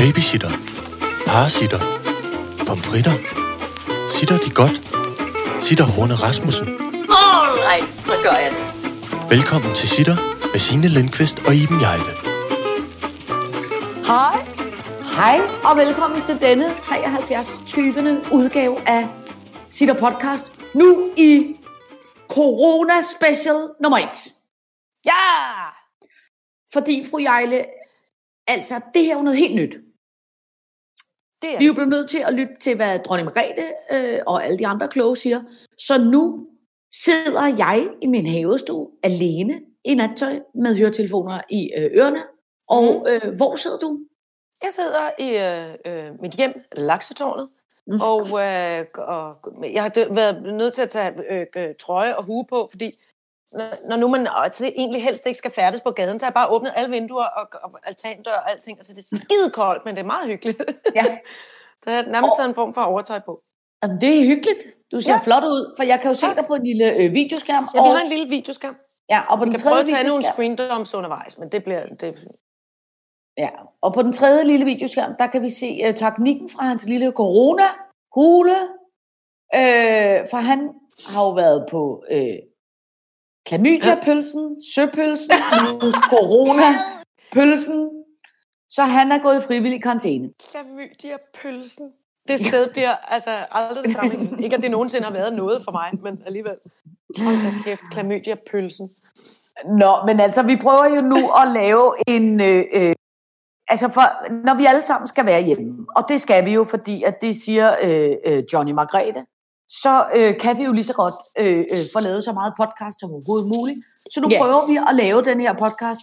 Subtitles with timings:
[0.00, 0.50] Babysitter.
[1.26, 1.80] Parasitter.
[2.66, 3.16] Pomfritter.
[4.10, 4.76] Sitter de godt?
[5.64, 6.68] Sitter Horne Rasmussen.
[7.24, 9.30] Alright, så gør jeg det.
[9.30, 10.16] Velkommen til Sitter
[10.52, 12.12] med Signe Lindqvist og Iben Jejle.
[14.10, 14.36] Hej.
[15.16, 17.60] Hej, og velkommen til denne 73.
[17.66, 18.20] 20.
[18.32, 19.08] udgave af
[19.70, 20.52] Sitter Podcast.
[20.74, 21.56] Nu i
[22.28, 24.04] Corona Special nummer 1.
[25.04, 25.22] Ja!
[26.72, 27.64] Fordi, fru Jejle,
[28.46, 29.76] altså, det her er jo noget helt nyt.
[31.42, 34.20] Det er Vi er jo blevet nødt til at lytte til, hvad dronning Margrethe øh,
[34.26, 35.42] og alle de andre kloge siger.
[35.78, 36.46] Så nu
[36.94, 42.22] sidder jeg i min havestue alene i nattøj med høretelefoner i øh, ørerne.
[42.68, 43.98] Og øh, hvor sidder du?
[44.62, 47.48] Jeg sidder i øh, øh, mit hjem, Laksetårnet,
[47.86, 48.00] Mm.
[48.00, 49.36] og, øh, og
[49.72, 52.98] jeg har været nødt til at tage øh, øh, trøje og hue på, fordi
[53.52, 56.48] når, nu man altså, egentlig helst ikke skal færdes på gaden, så har jeg bare
[56.48, 60.02] åbnet alle vinduer og, og altandør og alting, altså det er skide koldt, men det
[60.02, 60.62] er meget hyggeligt.
[60.94, 61.04] Ja.
[61.84, 63.42] Der er nærmest taget en form for overtøj på.
[63.82, 64.62] Jamen, det er hyggeligt.
[64.92, 65.20] Du ser ja.
[65.24, 66.36] Flot ud, for jeg kan jo se Tak.
[66.36, 67.68] dig på en lille øh, videoskærm.
[67.74, 68.76] Ja, vi har en lille videoskærm.
[69.08, 71.38] ja, og på den Jeg kan prøve tredje at tage nogle videoskærm, screen dumps undervejs,
[71.38, 71.86] men det bliver...
[71.86, 72.28] Det,
[73.38, 73.48] ja,
[73.82, 77.12] og på den tredje lille videoskærm, der kan vi se uh, teknikken fra hans lille
[77.12, 78.58] corona-hule.
[79.54, 80.74] Øh, for han
[81.08, 82.38] har jo været på øh,
[83.46, 85.34] klamydia-pølsen, søpølsen,
[85.82, 87.90] nu corona-pølsen.
[88.70, 90.30] Så han er gået i frivillig karantæne.
[90.50, 91.92] Klamydia pølsen.
[92.28, 94.42] Det sted bliver altså aldrig det samme.
[94.42, 96.56] Ikke at det nogensinde har været noget for mig, men alligevel.
[97.18, 98.90] Hold da kæft, klamydia pølsen.
[99.64, 102.40] Nå, men altså, vi prøver jo nu at lave en...
[102.40, 102.94] Øh, øh,
[103.68, 104.02] altså, for,
[104.44, 107.42] når vi alle sammen skal være hjemme, og det skal vi jo, fordi at det
[107.42, 109.26] siger øh, øh, Johnny Margrethe,
[109.82, 113.00] så øh, kan vi jo lige så godt øh, øh, få lavet så meget podcast
[113.00, 113.78] som overhovedet muligt.
[114.10, 114.40] Så nu yeah.
[114.40, 116.00] prøver vi at lave den her podcast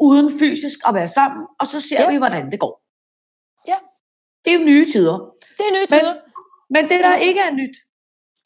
[0.00, 2.10] uden fysisk at være sammen, og så ser Ja.
[2.10, 2.82] vi, hvordan det går.
[3.68, 3.76] Ja.
[4.44, 5.16] Det er jo nye tider.
[5.58, 6.14] Det er nye Men- tider.
[6.70, 7.76] Men det, der ikke er nyt,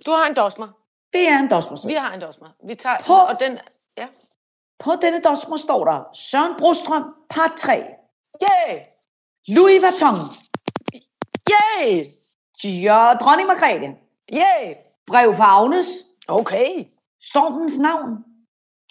[0.07, 0.69] Du har en dosmer.
[1.13, 1.79] det er en dosmer.
[1.87, 2.49] Vi har en dosmer.
[2.67, 3.59] Vi tager På- og den...
[3.97, 4.07] Ja.
[4.85, 7.85] På denne dosmer står der Søren Brostrøm, part 3,
[8.43, 8.79] Yay!
[9.49, 10.15] Louis Vuitton,
[11.51, 12.05] Yay!
[12.65, 13.95] Ja, dronning Margrethe,
[14.33, 14.75] Yay!
[15.07, 15.89] brev fra Agnes,
[16.29, 16.85] Okay.
[17.33, 18.11] stormens navn,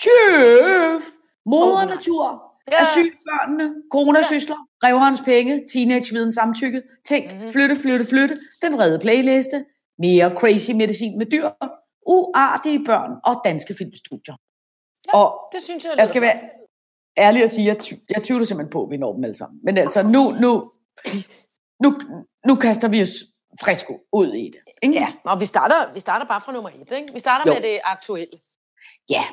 [0.01, 1.01] tjøf,
[1.45, 2.81] moder Oh, natur, Ja.
[2.81, 7.35] asylbørnene, coronasysler, reverens penge, teenageviden samtykke, tænk, Mhm.
[7.35, 7.51] mm-hmm.
[7.51, 9.65] flytte, flytte, flytte, den vrede playliste,
[9.99, 11.49] mere crazy medicin med dyr,
[12.07, 14.35] uartige børn og danske filmstudier.
[15.07, 16.39] Ja, og Det synes jeg, jeg skal være
[17.17, 19.59] ærlig at sige, jeg, ty- jeg tvivler simpelthen på, at vi når dem alle sammen.
[19.63, 20.71] Men altså, nu, nu,
[21.83, 21.89] nu,
[22.47, 23.09] nu kaster vi os
[23.63, 24.61] frisk ud i det.
[24.81, 24.95] Ikke?
[24.99, 27.13] Ja, og vi starter, vi starter bare fra nummer et, ikke?
[27.13, 27.53] Vi starter Jo.
[27.53, 28.39] med det aktuelle.
[29.09, 29.23] ja.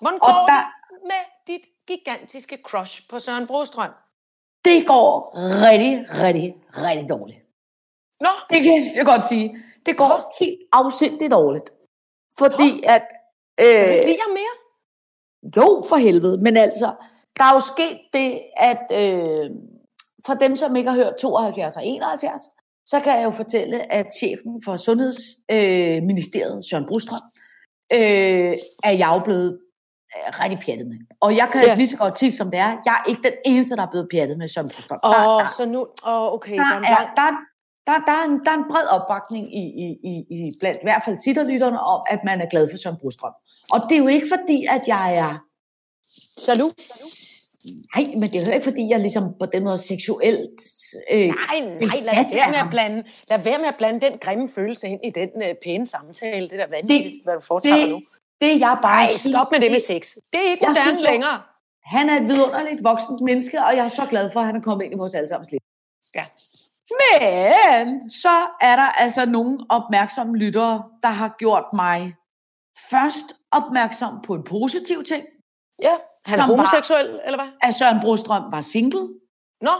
[0.00, 3.90] Hvordan Og går der- det med dit gigantiske crush på Søren Brostrøm?
[4.64, 5.32] Det går
[5.70, 7.38] rigtig, rigtig, rigtig dårligt.
[8.20, 9.56] Nå, Det kan jeg godt sige.
[9.86, 11.70] Det går helt afsindigt dårligt.
[12.38, 13.02] Fordi at...
[13.58, 14.54] kan du Øh, mere?
[15.56, 16.38] jo, for helvede.
[16.42, 16.94] Men altså,
[17.38, 19.50] der er jo sket det, at øh,
[20.26, 22.42] for dem, som ikke har hørt 72 og 71,
[22.86, 27.20] så kan jeg jo fortælle, at chefen for Sundhedsministeriet, øh, Søren Brostrøm,
[27.92, 28.54] øh,
[28.84, 29.58] er jeg jo blevet
[30.16, 30.96] øh, rigtig pjattet med.
[31.20, 31.74] Og jeg kan Ja.
[31.74, 34.08] lige så godt sige, som det er, jeg er ikke den eneste, der er blevet
[34.10, 34.98] pjattet med Søren Brostrøm.
[35.04, 35.80] Åh, oh, der- så nu...
[36.06, 36.56] Åh, oh, okay.
[36.56, 37.30] der Der er er, der,
[37.86, 40.84] der, der, er en, der er en bred opbakning i, i, i, i blandt i
[40.86, 43.32] hvert fald sitterlytterne om, at man er glad for Søren Brostrøm.
[43.72, 45.32] Og det er jo ikke fordi, at jeg er...
[46.48, 46.72] Jaloux?
[47.64, 50.60] Nej, men det er jo ikke fordi, jeg ligesom på den måde seksuelt...
[51.10, 54.48] Øh, Nej, nej, lad være, med at blande, lad være med at blande den grimme
[54.48, 56.48] følelse ind i den øh, pæne samtale.
[56.48, 58.00] Det er da vanvittigt, hvad du foretager det, nu.
[58.40, 59.04] det er jeg bare...
[59.04, 60.14] Nej, stop med det med sex.
[60.32, 61.40] Det er ikke moderne synes længere.
[61.84, 64.60] Han er et vidunderligt voksent menneske, og jeg er så glad for, at han er
[64.60, 65.60] kommet ind i vores allesammens liv.
[66.14, 66.24] Ja.
[67.20, 72.14] Men så er der altså nogle opmærksomme lyttere, der har gjort mig
[72.90, 75.24] først opmærksom på en positiv ting,
[75.82, 75.94] Ja,
[76.26, 77.50] han er Som var- homoseksuel, eller hvad?
[77.62, 79.08] at Søren Brostrøm var single.
[79.60, 79.70] Nå,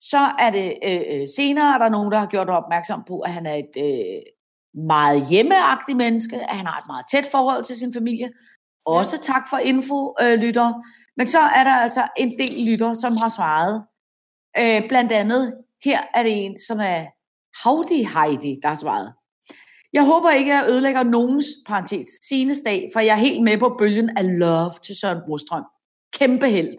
[0.00, 3.32] Så er det øh, øh, senere, er der nogen, der har gjort opmærksom på, at
[3.32, 4.22] han er et øh,
[4.86, 8.30] meget hjemmeagtigt menneske, at han har et meget tæt forhold til sin familie.
[8.86, 10.72] Også tak for info, øh, lytter.
[11.16, 13.84] Men så er der altså en del lytter, som har svaret.
[14.58, 17.06] Øh, blandt andet, her er det en, som er
[17.64, 19.14] Howdy Heidi, der har svaret.
[19.92, 23.58] Jeg håber ikke, at jeg ødelægger nogens, parentes, Sines dag, for jeg er helt med
[23.58, 25.64] på bølgen af love til Søren Brostrøm.
[26.12, 26.76] Kæmpe held.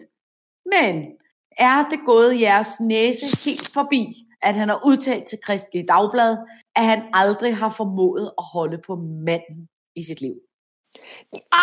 [0.66, 1.12] Men
[1.58, 4.02] er det gået jeres næse helt forbi,
[4.42, 6.36] at han har udtalt til Kristelig Dagblad,
[6.76, 10.34] at han aldrig har formået at holde på manden i sit liv?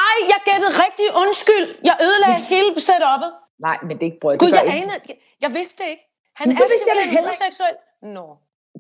[0.03, 1.67] ej, jeg gættede rigtig undskyld.
[1.83, 3.31] Jeg ødelagde hele setup'et.
[3.59, 4.37] Nej, men det er ikke brød.
[4.37, 4.99] Gud, jeg anede,
[5.41, 6.03] jeg, vidste det ikke.
[6.35, 7.43] Han Men er det vidste jeg da simpelthen heller ikke.
[7.43, 7.75] homoseksuel.
[8.17, 8.27] Nå.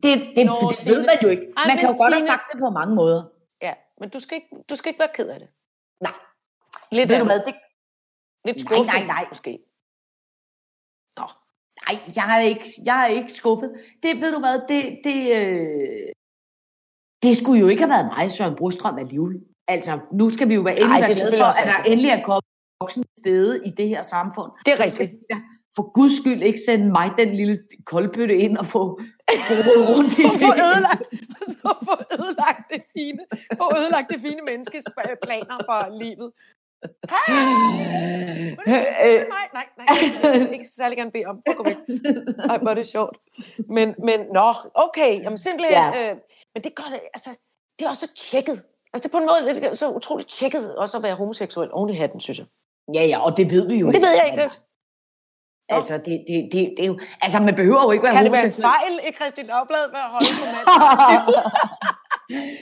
[0.03, 1.45] Det, det, Nå, det ved man jo ikke.
[1.57, 3.23] Ej, Man kan jo godt have sagt det på mange måder.
[3.61, 5.49] Ja, men du skal ikke, du skal ikke være ked af det.
[6.01, 6.13] Nej.
[6.91, 7.55] Lidt, Ved du hvad, det,
[8.45, 9.25] Lidt Nej, skuffet, nej, nej.
[9.29, 9.59] måske.
[11.87, 13.71] Nej, jeg er ikke, jeg er ikke skuffet.
[14.03, 16.07] Det ved du hvad, det, det, øh,
[17.23, 19.41] det skulle jo ikke have været mig, Søren Brostrøm, alligevel.
[19.67, 22.43] Altså, nu skal vi jo være endelig Ej, glade for, at der endelig er kommet
[22.81, 24.51] voksen stede i det her samfund.
[24.65, 25.11] Det er rigtigt.
[25.75, 28.99] For guds skyld ikke sende mig den lille koldbøtte ind og få,
[29.47, 30.63] få rodet rundt i Få det.
[30.67, 31.05] ødelagt,
[31.53, 33.21] så få ødelagt det fine,
[33.61, 34.85] få ødelagt det fine menneskes
[35.25, 36.29] planer for livet.
[38.67, 39.87] Øh, Nej, nej, nej.
[40.23, 41.41] Jeg vil ikke særlig gerne bede om.
[41.57, 41.77] Gå væk.
[42.49, 43.17] Ej, hvor er det sjovt.
[43.69, 45.21] Men, men nå, okay.
[45.23, 45.73] Jamen simpelthen.
[45.73, 46.09] Ja.
[46.11, 46.15] Øh,
[46.53, 47.29] men det gør det, altså,
[47.79, 48.63] det er også så tjekket.
[48.93, 51.89] Altså det er på en måde det så utroligt tjekket også at være homoseksuel oven
[51.89, 52.45] i hatten, synes jeg.
[52.93, 54.49] Ja, ja, og det ved vi jo Men det ved jeg ikke.
[55.69, 58.31] Altså, det, det, det, det er jo, altså, man behøver jo ikke være Kan det
[58.31, 60.65] være en fejl i Christi Dagblad ved at holde på mand?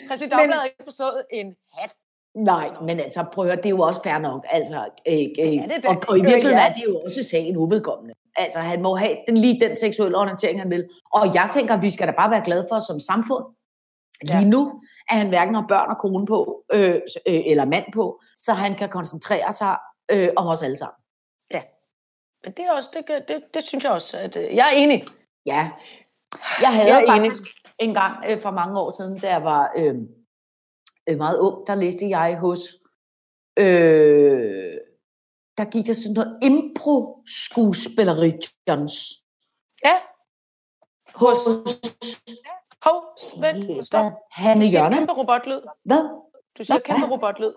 [0.07, 1.91] Christi Dagblad har ikke forstået en hat.
[2.35, 4.45] Nej, men altså, prøv at høre, det er jo også fair nok.
[4.49, 4.77] Altså,
[5.07, 5.89] øh, øh, er det da.
[5.89, 6.69] og, og i virkeligheden ja.
[6.69, 8.13] er det jo også sagen uvedkommende.
[8.35, 10.87] Altså, han må have den, lige den seksuelle orientering, han vil.
[11.13, 13.43] Og jeg tænker, at vi skal da bare være glade for som samfund.
[14.21, 14.47] Lige Ja.
[14.47, 14.81] nu
[15.11, 16.95] er han hverken har børn og kone på, øh,
[17.27, 19.77] øh, eller mand på, så han kan koncentrere sig
[20.11, 20.97] øh, om os alle sammen.
[22.47, 25.03] Men det, er også, det, det, det synes jeg også, at øh, jeg er enig.
[25.45, 25.71] Ja.
[26.61, 27.31] Jeg havde Jeg er enig.
[27.31, 27.43] faktisk
[27.79, 29.95] en gang øh, for mange år siden, da jeg var øh,
[31.09, 32.59] øh, meget ung, der læste jeg hos,
[33.59, 34.77] øh,
[35.57, 39.23] der gik der sådan noget impro-skuespilleritions.
[39.85, 39.95] Ja,
[41.15, 41.37] Hos
[42.85, 43.03] hov,
[43.41, 44.11] vent, stop.
[44.31, 44.93] Hanne Du siger Jørgen.
[44.97, 45.61] kæmpe robotlyd.
[45.83, 46.03] Hvad?
[46.57, 46.81] Du siger Hvad?
[46.81, 47.53] kæmpe robotlyd.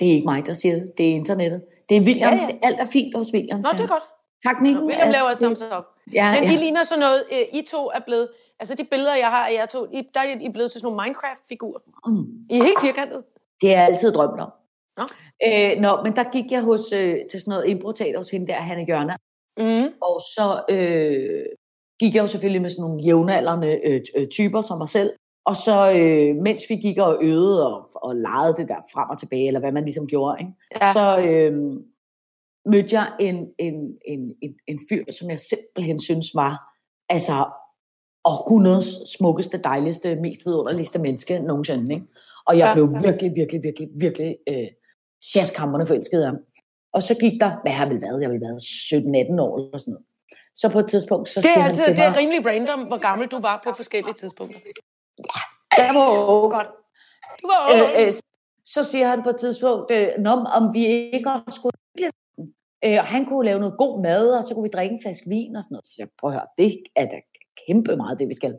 [0.00, 0.92] Det er ikke mig, der siger det.
[0.98, 1.66] Det er internettet.
[1.88, 2.32] Det er William.
[2.32, 2.46] Ja, ja.
[2.46, 3.60] Det, alt er fint hos William.
[3.60, 4.06] Nå, det er godt.
[4.46, 4.80] Tak, Nico.
[4.80, 5.84] William laver et thumbs up.
[6.12, 6.52] Ja, Men ja.
[6.52, 8.28] I ligner sådan noget, øh, I to er blevet,
[8.60, 10.92] altså de billeder, jeg har af jer to, I, der er I blevet til sådan
[10.92, 11.80] nogle Minecraft-figurer.
[12.06, 12.24] Mm.
[12.50, 13.22] I er helt firkantet.
[13.60, 14.50] Det har jeg altid drømt om.
[14.98, 15.04] Nå.
[15.46, 18.54] Øh, nå, men der gik jeg hos, øh, til sådan noget improteater hos hende der,
[18.54, 19.10] Hanne Jørgen.
[19.58, 19.92] Mm.
[20.02, 21.46] Og så øh,
[22.00, 25.10] gik jeg jo selvfølgelig med sådan nogle jævnaldrende øh, øh, typer som mig selv.
[25.46, 29.18] Og så, øh, mens vi gik og øvede og, og legede det der frem og
[29.18, 30.52] tilbage, eller hvad man ligesom gjorde, ikke?
[30.80, 30.92] Ja.
[30.92, 31.52] så øh,
[32.72, 33.74] mødte jeg en, en,
[34.08, 36.54] en, en, en fyr, som jeg simpelthen synes var
[37.08, 37.36] altså
[38.24, 41.94] århundredes smukkeste, dejligste, mest vidunderligste menneske nogensinde.
[41.94, 42.06] Ikke?
[42.46, 44.68] Og jeg Ja, blev virkelig, virkelig, virkelig, virkelig øh,
[45.24, 46.38] sjaskammerne forelsket af ham.
[46.92, 48.22] Og så gik der, hvad har vel været?
[48.22, 50.06] Jeg vel været 17-18 år eller sådan noget.
[50.54, 52.46] Så på et tidspunkt, så Det siger er, han altid, til det er mig, rimelig
[52.46, 54.60] random, hvor gammel du var på forskellige tidspunkter.
[55.78, 56.48] Jeg var.
[56.48, 56.68] Godt.
[57.42, 58.12] Du var øh, øh,
[58.64, 60.08] så siger han på et tidspunkt, øh,
[60.54, 61.76] om vi ikke også skulle
[62.84, 65.28] øh, og han kunne lave noget god mad, og så kunne vi drikke en flaske
[65.28, 65.86] vin og sådan noget.
[65.86, 67.20] Så jeg prøv at høre, det er da
[67.66, 68.58] kæmpe meget, det vi skal.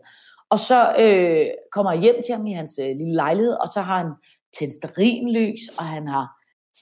[0.50, 3.82] Og så øh, kommer jeg hjem til ham i hans øh, lille lejlighed, og så
[3.82, 4.12] har han
[4.58, 6.28] tændt stearinlys, og han har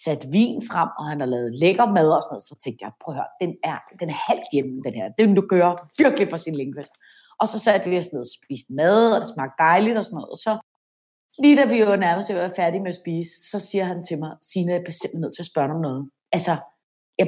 [0.03, 2.43] sat vin frem, og han har lavet lækker mad og sådan noget.
[2.43, 5.09] Så tænkte jeg, prøv at høre, den er, den er halvt hjemme, den her.
[5.19, 6.93] Den du gør virkelig for sin lingvist.
[7.39, 10.15] Og så satte vi os ned og spiste mad, og det smagte dejligt og sådan
[10.15, 10.29] noget.
[10.29, 10.53] Og så
[11.43, 14.31] lige da vi var nærmest være færdige med at spise, så siger han til mig,
[14.41, 16.09] Signe, jeg er simpelthen nødt til at spørge dig om noget.
[16.31, 16.53] Altså,
[17.19, 17.27] jeg,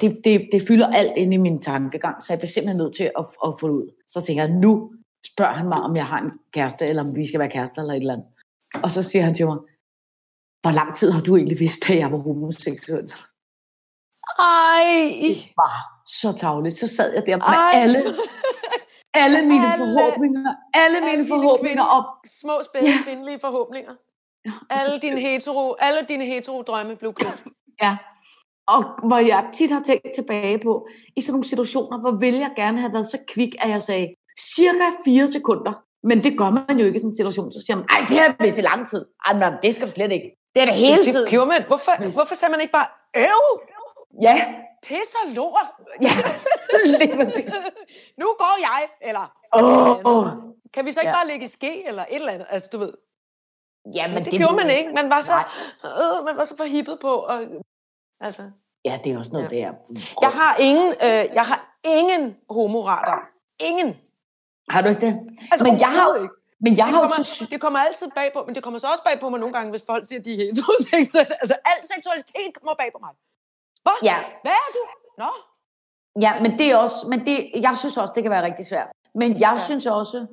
[0.00, 3.10] det, det, det fylder alt ind i min tankegang, så jeg bliver simpelthen nødt til
[3.18, 3.88] at, at få det ud.
[4.06, 4.92] Så tænker jeg, nu
[5.32, 7.94] spørger han mig, om jeg har en kæreste, eller om vi skal være kærester, eller
[7.94, 8.28] et eller andet.
[8.84, 9.58] Og så siger han til mig,
[10.62, 13.12] hvor lang tid har du egentlig vidst, at jeg var homoseksuel?
[14.38, 14.88] Ej.
[15.22, 15.74] Det var
[16.06, 16.76] så tavligt.
[16.76, 17.82] Så sad jeg der med Ej.
[17.82, 18.02] alle,
[19.14, 22.04] alle mine Alle- forhåbninger, alle mine dine forhåbninger kvinde- op.
[22.40, 23.02] Små, spændende, Ja.
[23.04, 23.92] kvindelige forhåbninger.
[24.46, 27.44] Ja, Alle dine hetero, alle dine hetero drømme blev klogt.
[27.82, 27.96] Ja.
[28.68, 32.50] Og hvor jeg tit har tænkt tilbage på, i sådan nogle situationer, hvor ville jeg
[32.56, 34.14] gerne have været så kvik, at jeg sagde,
[34.56, 35.72] cirka fire sekunder.
[36.06, 37.52] Men det gør man jo ikke i sådan en situation.
[37.52, 39.04] Så siger man, ej, det har vist i lang tid.
[39.26, 40.28] Ej, men det skal du slet ikke.
[40.54, 41.28] Det er det hele Det tiden.
[41.30, 41.62] gjorde man.
[41.66, 43.46] Hvorfor, Hvis- hvorfor sagde man ikke bare, øv,
[44.22, 45.68] Ja, pisser lort.
[46.02, 46.12] ja,
[46.98, 47.54] lige præcis.
[48.18, 48.88] Nu går jeg.
[49.00, 50.28] Eller, Åh, åh.
[50.74, 51.16] kan vi så ikke Ja.
[51.16, 52.46] bare lægge i ske, eller et eller andet?
[52.50, 52.92] Altså, du ved.
[53.94, 54.92] Ja, Men det, det gjorde man ikke.
[54.92, 55.36] Man var så,
[55.84, 57.12] øh, man var så forhippet på.
[57.12, 57.42] Og,
[58.20, 58.50] altså.
[58.84, 59.56] Ja, det er også noget Ja.
[59.56, 59.72] der.
[60.20, 63.18] Jeg har ingen, øh, jeg har ingen homorater.
[63.60, 63.96] Ingen.
[64.70, 65.14] Har du ikke det?
[65.52, 66.34] Altså, Men jeg har, ikke.
[66.60, 68.86] men jeg Det har jo kommer, det kommer altid bag på, men det kommer så
[68.92, 71.34] også bag på mig nogle gange, hvis folk siger, at de er heteroseksuelle.
[71.42, 73.12] Altså, al seksualitet kommer bag på mig.
[73.82, 73.98] Hvad?
[74.10, 74.82] Ja, Hvad er du?
[75.22, 75.30] Nå.
[76.20, 78.88] Ja, men det er også, men det, jeg synes også, det kan være rigtig svært.
[79.14, 79.50] Men jeg Ja.
[79.52, 79.58] ja.
[79.58, 80.26] synes også,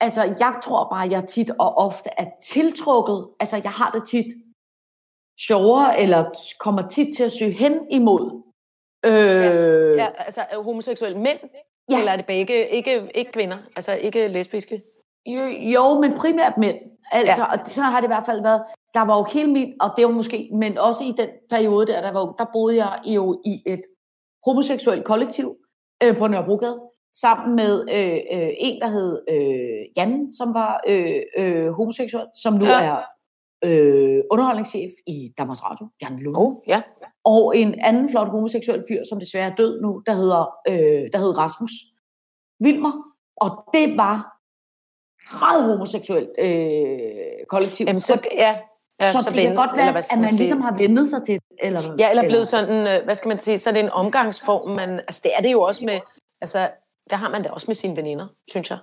[0.00, 4.26] altså jeg tror bare, jeg tit og ofte er tiltrukket, altså jeg har det tit
[5.46, 6.24] sjovere, eller
[6.60, 8.42] kommer tit til at søge hen imod
[9.04, 11.38] Øh, Ja, altså er homoseksuelle mænd?
[11.42, 11.58] Ja.
[11.90, 11.98] Ja.
[11.98, 14.82] Eller er det begge, ikke, ikke kvinder, altså ikke lesbiske?
[15.26, 16.76] Jo, jo, men primært mænd.
[17.12, 17.52] Altså, ja.
[17.52, 18.62] og så har det i hvert fald været,
[18.94, 22.00] der var jo hele min, og det var måske, men også i den periode der,
[22.00, 23.80] der, var, der boede jeg jo i et
[24.46, 25.56] homoseksuelt kollektiv
[26.04, 26.80] øh, på Nørrebrogade,
[27.14, 32.54] sammen med øh, øh, en, der hed øh, Jan, som var øh, øh, homoseksuel, som
[32.54, 32.64] nu.
[32.64, 32.82] Ja.
[32.82, 33.02] er
[33.64, 36.36] øh, underholdningschef i Danmarks Radio, Jan Lund.
[36.36, 36.82] Oh, ja.
[37.24, 41.18] Og en anden flot homoseksuel fyr, som desværre er død nu, der hedder, øh, der
[41.18, 41.72] hedder Rasmus
[42.60, 42.92] Vilmer.
[43.36, 44.16] Og det var
[45.38, 47.86] meget homoseksuelt øh, kollektiv.
[47.86, 48.58] Jamen, så, ja,
[49.02, 50.38] ja, så, så det kan ven- godt være, at man sige?
[50.38, 51.40] ligesom har vendet sig til.
[51.58, 54.70] Eller, Ja, eller blevet sådan, øh, hvad skal man sige, så er det en omgangsform,
[54.70, 56.00] man, altså det er det jo også med,
[56.40, 56.70] altså
[57.10, 58.78] der har man det også med sine veninder, synes jeg.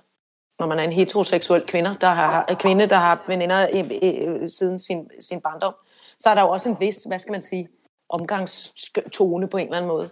[0.58, 4.48] Når man er en heteroseksuel kvinde, der har, kvinde, der har haft veninder i, i,
[4.48, 5.74] siden sin, sin barndom,
[6.18, 7.68] så er der jo også en vis, hvad skal man sige,
[8.08, 10.10] omgangstone på en eller anden måde.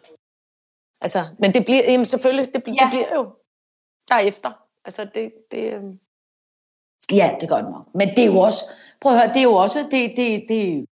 [1.00, 2.84] Altså, men det bliver, jamen selvfølgelig, det, bliver, Ja.
[2.84, 3.30] det bliver jo
[4.08, 4.50] derefter.
[4.84, 5.82] Altså, det, det, øh,
[7.12, 7.84] Ja, det gør det nok.
[7.94, 8.64] Men det er jo også,
[9.00, 10.86] prøv at høre, det er jo også, det, det, det,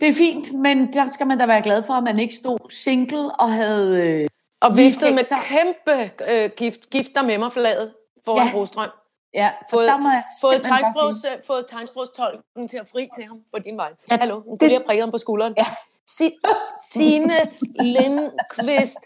[0.00, 2.70] det er fint, men der skal man da være glad for, at man ikke stod
[2.70, 4.06] single og havde...
[4.08, 4.28] Øh,
[4.62, 8.52] og viftet med kæmpe øh, gift, gifter med mig forladet foran Ja.
[8.52, 8.88] Brostrøm.
[9.34, 13.40] ja, for Fået- der må jeg fået, tegnsprogs, fået tegnsprogstolken til at fri til ham
[13.52, 13.90] på din vej.
[14.10, 15.54] Ja, Hallo, hun det- lige prikket ham på skulderen.
[15.58, 15.64] Ja.
[16.08, 16.30] Si,
[16.92, 17.34] Signe
[17.80, 18.98] Lindqvist,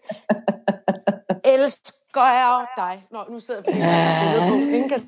[1.54, 3.04] elsker jeg dig.
[3.11, 4.54] Nå, nu sidder jeg fordi jeg har på.
[4.54, 4.99] Ingen kan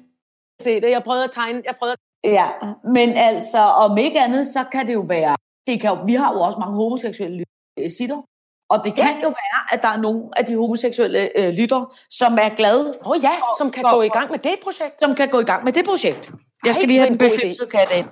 [0.61, 0.91] se det.
[0.91, 1.63] Jeg prøvede at tegne.
[1.65, 2.31] Jeg prøvede at...
[2.33, 2.49] Ja,
[2.93, 5.37] men altså, om ikke andet, så kan det jo være,
[5.67, 7.45] det kan jo, vi har jo også mange homoseksuelle
[7.79, 8.23] øh, sitter,
[8.71, 12.39] og det kan jo være, at der er nogle af de homoseksuelle øh, lytter, som
[12.41, 14.95] er glade, Åh oh, ja, som kan for- gå i gang med det projekt.
[15.03, 16.31] som kan gå i gang med det projekt.
[16.67, 18.09] Jeg skal Ej, lige have den befimsede kat ind.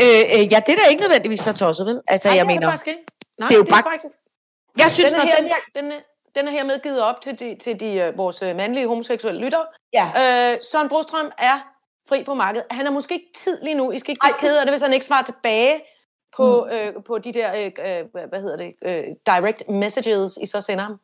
[0.00, 2.00] Øh, øh, ja, det er da ikke nødvendigvis så tosset, vel?
[2.08, 3.04] Altså, Nej, jeg det er mener, det faktisk ikke.
[3.40, 4.14] Nej, det er jo det bare- er faktisk...
[4.82, 6.00] jeg synes, Den når er, her, den her...
[6.36, 9.40] den, er, er hermed givet op til, de, til de, øh, vores øh, mandlige homoseksuelle
[9.40, 9.58] lytter.
[9.92, 10.06] Ja.
[10.52, 11.72] Øh, Søren Brostrøm er
[12.08, 12.66] fri på markedet.
[12.70, 13.90] Han har måske ikke tid lige nu.
[13.92, 15.82] I skal ikke blive Ej, kede af det, hvis han ikke svarer tilbage
[16.36, 16.76] på, mm.
[16.76, 20.84] øh, på de der, øh, øh, hvad- hedder det, øh, direct messages, I så sender
[20.84, 20.96] ham.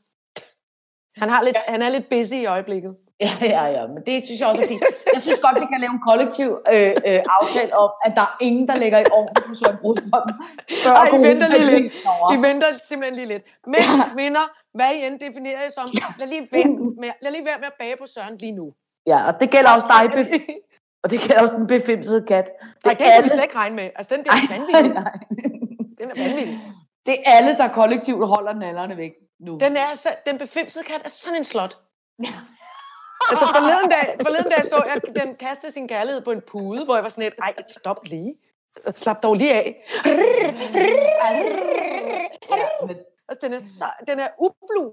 [1.17, 2.97] Han, har lidt, han er lidt busy i øjeblikket.
[3.23, 4.83] Ja, ja, ja, men det synes jeg også er fint.
[5.15, 8.37] Jeg synes godt, vi kan lave en kollektiv øh, øh, aftale om, at der er
[8.41, 10.29] ingen, der lægger i ovnen på Søren Brostrøm.
[10.85, 11.93] før Ej, I venter lige lidt.
[12.35, 13.43] I venter simpelthen lige lidt.
[13.67, 14.09] Mænd, Ja.
[14.15, 14.45] kvinder,
[14.79, 15.87] hvad I end definerer I som,
[16.19, 16.67] lad lige, være
[17.03, 18.73] med, lad lige være med at bage på Søren lige nu.
[19.07, 20.71] Ja, og det gælder også dig, bef-
[21.05, 22.51] og det gælder også den befimsede kat.
[22.85, 23.91] Nej, det kan vi slet ikke regne med.
[23.97, 25.03] Altså, den bliver Ej, vanvittig.
[25.03, 25.13] nej.
[25.99, 26.61] Den er vanvittig.
[27.07, 29.59] Det er alle, der kollektivt holder nallerne væk nu.
[29.59, 31.77] Den, er så, den befimsede kat er sådan en slot.
[33.31, 36.95] Altså forleden dag, forleden dag så jeg den kaste sin kærlighed på en pude, hvor
[36.95, 38.35] jeg var sådan lidt, ej, stop lige.
[38.95, 39.85] Slap dog lige af.
[42.51, 42.97] ja, men,
[43.33, 44.93] Altså, den er, så, den er ublu.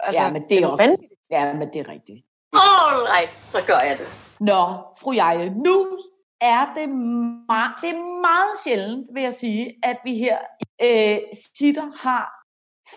[0.00, 1.08] Altså, ja, men det er også...
[1.30, 2.24] Ja, men det er rigtigt.
[2.52, 4.06] Alright, så gør jeg det.
[4.40, 4.64] Nå,
[5.00, 5.98] fru Jeje, nu
[6.40, 10.38] er det, meget, det er meget sjældent, vil jeg sige, at vi her
[10.82, 11.18] øh,
[11.58, 12.24] sitter har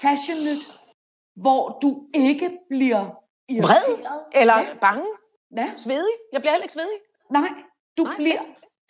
[0.02, 0.74] Fashion Nyt,
[1.36, 3.06] hvor du ikke bliver
[3.50, 4.26] irriteret.
[4.34, 5.06] Eller Ja, bange.
[5.58, 6.14] ja, Svedig.
[6.34, 7.00] Jeg bliver heller ikke svedig.
[7.32, 7.50] nej,
[7.98, 8.42] du Nej, bliver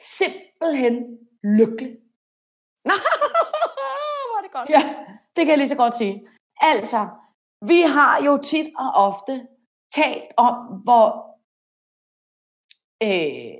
[0.01, 0.95] simpelthen
[1.43, 1.91] lykkelig.
[4.29, 4.69] Hvor er det godt.
[4.69, 4.95] Ja,
[5.35, 6.27] det kan jeg lige så godt sige.
[6.61, 7.07] Altså,
[7.67, 9.47] vi har jo tit og ofte
[9.95, 11.05] talt om, hvor
[13.03, 13.55] øh,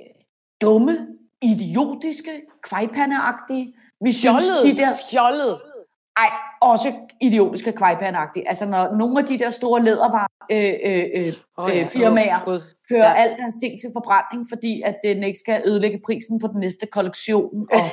[0.62, 0.94] dumme,
[1.42, 4.76] idiotiske, kvejpandeagtige, vi synes, Fjollet.
[4.76, 5.62] de der, Fjollet.
[6.16, 6.30] Ej,
[6.62, 8.48] også idiotiske kvejpandeagtige.
[8.48, 12.60] Altså, når nogle af de der store lædervarer, øh, øh, øh, Oh, øh, firmaer Oh,
[12.88, 13.10] kører Ja.
[13.10, 13.14] ja.
[13.22, 16.86] alt deres ting til forbrænding, fordi at den ikke skal ødelægge prisen på den næste
[16.86, 17.84] kollektion, og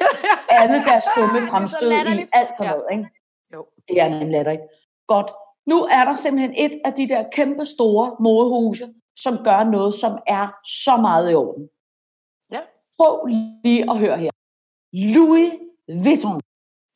[0.50, 2.78] alle deres dumme fremstød i alt sådan Ja.
[2.78, 3.06] noget, ikke?
[3.54, 3.66] Jo.
[3.88, 4.64] Det er en latterligt.
[5.08, 5.32] Godt.
[5.66, 8.88] Nu er der simpelthen et af de der kæmpe store modehuse,
[9.20, 10.48] som gør noget, som er
[10.84, 11.70] så meget i orden.
[12.52, 12.60] Ja.
[12.98, 13.26] Prøv
[13.64, 14.32] lige at høre her.
[14.94, 15.52] Louis
[16.04, 16.42] Vuitton.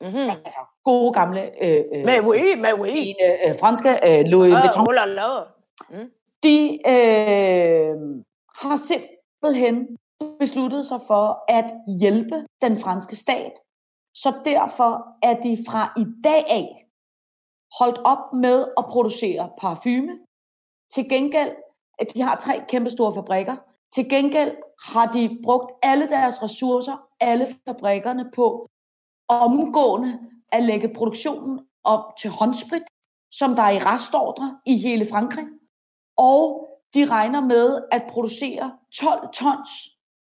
[0.02, 0.30] Mm-hmm.
[0.30, 2.92] Altså, gode gamle øh, øh, Mais oui, mais oui.
[2.92, 4.82] fine, øh, franske øh, Louis Vuitton.
[4.82, 5.30] Oh, oh la la.
[6.44, 6.58] De
[6.94, 7.96] øh,
[8.56, 9.98] har simpelthen
[10.40, 13.54] besluttet sig for at hjælpe den franske stat.
[14.16, 16.88] Så derfor er de fra i dag af
[17.80, 20.20] holdt op med at producere parfume.
[20.94, 21.52] Til gengæld,
[22.00, 23.56] at de har tre kæmpe store fabrikker.
[23.96, 24.56] Til gengæld
[24.94, 28.68] har de brugt alle deres ressourcer, alle fabrikkerne på
[29.30, 30.20] omgående
[30.52, 32.84] at lægge produktionen op til håndsprit,
[33.32, 35.46] som der er i restordre i hele Frankrig.
[36.18, 39.70] Og de regner med at producere 12 tons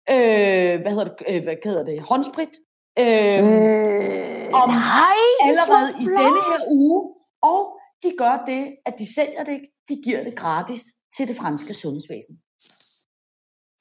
[0.09, 2.53] øh, hvad hedder det, øh, hvad hedder det, håndsprit
[2.99, 6.99] øh, Mm, om nej, allerede i denne her uge.
[7.41, 7.61] Og
[8.03, 10.83] de gør det, at de sælger det ikke, de giver det gratis
[11.17, 12.35] til det franske sundhedsvæsen.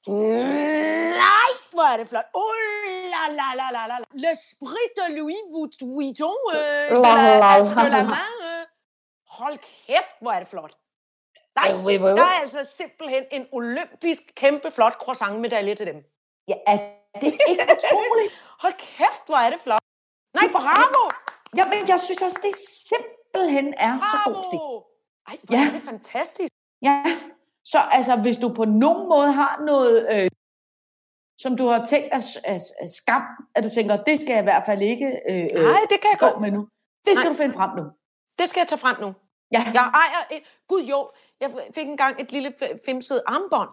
[0.07, 2.25] Nej, hvor er det flot.
[2.33, 2.55] Oh
[3.13, 3.97] la la la la la.
[4.13, 5.41] Le sprit de Louis
[5.81, 6.35] Vuitton.
[6.55, 6.59] Øh,
[7.05, 8.03] La, la, la, la la.
[8.03, 8.65] main, øh.
[9.27, 10.73] Hold kæft, hvor er det flot.
[11.55, 15.95] Nej, der er altså simpelthen en olympisk kæmpe flot croissant-medalje til dem.
[16.47, 16.77] Ja, er
[17.21, 18.33] det ikke utroligt?
[18.63, 19.79] Hold kæft, hvor er det flot.
[20.33, 21.09] Nej, bravo!
[21.57, 22.55] Jamen, jeg synes også, det
[22.91, 24.57] simpelthen er så god stil.
[24.59, 24.81] Bravo!
[25.27, 25.67] Ej, hvor Ja.
[25.67, 26.49] er det fantastisk.
[26.81, 27.03] Ja,
[27.65, 30.29] så altså, hvis du på nogen måde har noget, øh,
[31.39, 32.13] som du har tænkt
[32.45, 32.59] af
[32.99, 33.23] skam,
[33.55, 36.09] at du tænker, det skal jeg i hvert fald ikke øh, øh, Nej, det kan
[36.13, 36.41] jeg gå godt.
[36.41, 36.67] med nu.
[37.05, 37.33] Det skal Nej.
[37.33, 37.83] du finde frem nu.
[38.39, 39.13] Det skal jeg tage frem nu.
[39.51, 40.43] Ja, Jeg ejer et...
[40.67, 41.09] Gud jo,
[41.41, 42.53] jeg fik engang et lille
[42.85, 43.69] femset armbånd.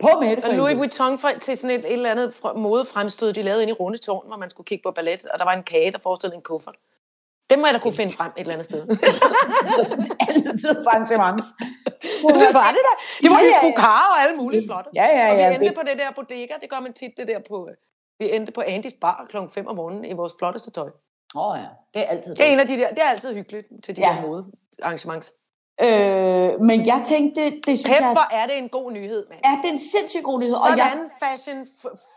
[0.00, 0.44] på med det.
[0.44, 3.74] Og Louis Vuitton fra, til sådan et, et eller andet modefremstød, de lavede inde i
[3.74, 6.42] Rundetårn, hvor man skulle kigge på ballet, og der var en kage, der forestillede en
[6.42, 6.76] kuffert.
[7.52, 8.82] Det må jeg da kunne finde frem et eller andet sted.
[10.28, 11.46] Altid arrangements.
[12.42, 12.92] det var det da.
[13.22, 13.72] Det var Ja, ja, ja, ja, ja.
[13.78, 14.10] ja.
[14.12, 14.90] og alle mulige flotte.
[14.94, 15.50] Ja, ja, Og vi ja.
[15.54, 17.68] endte det- på det der bodega, det gør man tit, det der på...
[17.70, 17.74] øh,
[18.18, 19.36] Vi endte på Andys bar kl.
[19.54, 20.90] 5 om morgenen i vores flotteste tøj.
[21.34, 23.34] Åh oh, ja, det er altid Det er en af de der, det er altid
[23.34, 24.08] hyggeligt til de Ja.
[24.14, 24.14] ja.
[24.16, 25.32] der modearrangements.
[25.86, 29.40] Øh, men jeg tænkte, det synes Pep, jeg, hvor er det en god nyhed, mand.
[29.44, 30.54] er det en sindssygt god nyhed.
[30.70, 31.66] Og jeg, Sådan fashion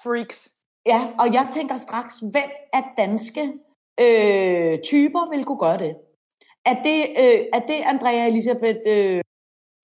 [0.04, 0.39] freaks.
[0.86, 3.42] ja, og jeg tænker straks, hvem af danske
[4.00, 4.45] øh,
[4.86, 5.96] typer vil kunne gøre det?
[6.65, 9.22] Er det, øh, er det Andrea Elisabeth, øh,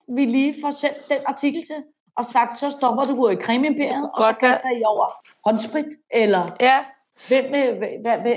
[0.08, 1.84] vi lige får sendt den artikel til,
[2.16, 5.06] og sagt, så stopper du i cremeimperiet, og så kaster I over
[5.46, 6.86] håndsprit, eller Ja,
[7.28, 8.36] hvem, øh, hvad, hvad, hvad,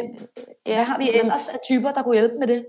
[0.67, 0.75] ja.
[0.75, 2.67] hvad har vi ellers af typer, der kunne hjælpe med det?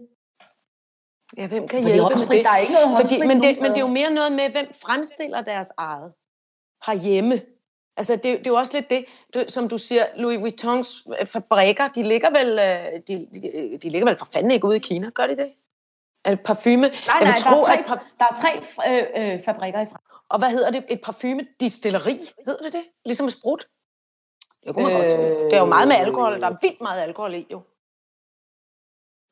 [1.38, 2.46] Ja, hvem kan Fordi hjælpe med det?
[2.46, 4.74] der er ikke noget Fordi, men, det, men det er jo mere noget med, hvem
[4.74, 6.14] fremstiller deres eget
[6.86, 7.42] herhjemme.
[7.98, 11.28] Altså, det, det er jo også lidt det, du, som du siger, Louis Vuittons øh,
[11.28, 14.80] fabrikker, de ligger vel, øh, de, de, de ligger vel for fanden ikke ude i
[14.80, 15.52] Kina, gør de det?
[16.26, 16.76] Det parfume?
[16.76, 18.52] Nej, jeg nej, vil tro, der, er at tre, par- der er tre
[18.90, 20.20] øh, øh, fabrikker i Frankrig.
[20.30, 20.86] Og hvad hedder det?
[20.90, 22.20] Et parfumedistilleri?
[22.46, 22.84] Hedder det det?
[23.06, 23.68] Ligesom sprut?
[24.64, 25.00] Det kunne man øh...
[25.02, 25.46] godt tro.
[25.46, 26.42] Det er jo meget med alkohol.
[26.42, 27.62] Der er vildt meget alkohol i, jo.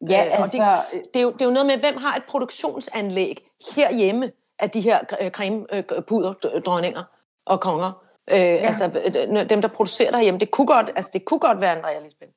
[0.09, 0.81] Ja, Øh, altså...
[0.93, 3.37] Det er, jo, det er jo noget med, hvem har et produktionsanlæg
[3.75, 7.03] herhjemme af de her øh, cremepuderdronninger
[7.45, 8.03] og konger.
[8.29, 8.41] Øh, ja.
[8.43, 10.39] Altså øh, dem, der producerer derhjemme.
[10.39, 12.31] Det kunne godt, altså, det kunne godt være Andrea Lisbeth.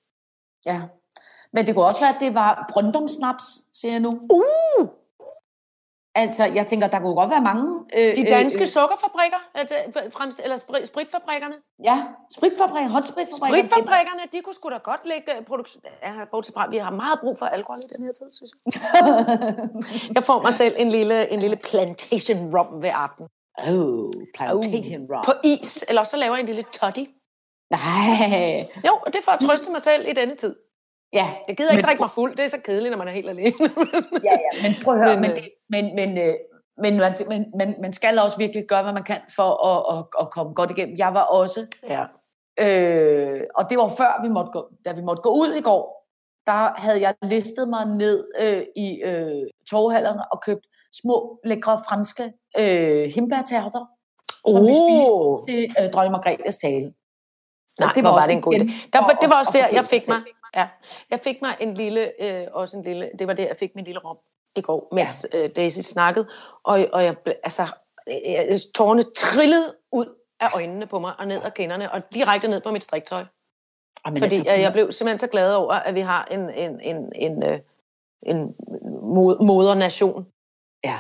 [0.67, 0.83] Ja.
[1.53, 4.11] Men det kunne også være, at det var Brøndum-snaps, siger jeg nu.
[4.31, 4.89] Uh!
[6.15, 7.85] Altså, jeg tænker, der kunne godt være mange...
[7.97, 11.55] Øh, De danske Øh, øh, sukkerfabrikker, øh, fremst, eller sprit, spritfabrikkerne.
[11.85, 12.05] ja,
[12.37, 13.59] spritfabrikker, håndspritfabrikker.
[13.59, 15.83] Spritfabrikkerne, de kunne sgu da godt lægge øh, produktion...
[16.03, 18.73] Ja, bortset fra, vi har meget brug for alkohol i den her tid, synes jeg.
[20.17, 23.27] Jeg får mig selv en lille, en lille plantation rum hver aften.
[23.59, 25.25] Oh, plantation rum.
[25.25, 27.07] På is, eller så laver jeg en lille toddy.
[27.71, 28.65] Nej.
[28.87, 30.57] Jo, og det er for at trøste mig selv i denne tid.
[31.13, 33.13] Ja, Jeg gider ikke Men drikke mig fuld, det er så kedeligt, når man er
[33.13, 33.53] helt alene.
[34.29, 36.35] ja, ja, men prøv at høre, Men, men, øh, det, men, men, øh,
[36.79, 40.05] men, man, men, men man skal også virkelig gøre, hvad man kan for at, at,
[40.21, 40.97] at komme godt igennem.
[40.99, 42.05] Jeg var også, ja.
[42.61, 46.07] øh, og det var før vi måtte gå, da vi måtte gå ud i går,
[46.47, 50.67] der havde jeg listet mig ned øh, i øh, toghallerne og købt
[51.03, 53.85] små, lækre franske øh, himbærtærter,
[54.49, 55.47] som vi spiste Oh.
[55.49, 56.95] til øh, dronning Margrethes tale.
[57.81, 58.89] Nej, det var var, det en god idé.
[58.93, 60.21] Der, det var også at der, jeg fik mig,
[60.57, 60.69] ja,
[61.11, 63.85] jeg fik mig en lille, øh, også en lille, det var der, jeg fik min
[63.85, 64.17] lille rom
[64.57, 65.45] i går, mens ja.
[65.45, 66.27] øh, Daisy snakkede,
[66.65, 67.67] og, og jeg, altså,
[68.07, 70.07] jeg- tårerne trillede ud
[70.41, 73.25] af øjnene på mig, og ned ad kinderne, og direkte ned på mit striktøj.
[74.05, 76.51] Ah, men Fordi altså, jeg, jeg blev simpelthen så glad over, at vi har en,
[76.51, 77.59] en, en, en, øh,
[78.23, 78.55] en
[79.03, 80.27] mod, modernation.
[80.85, 80.99] Ja,